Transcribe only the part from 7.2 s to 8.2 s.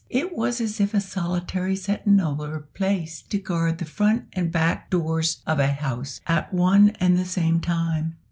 same time.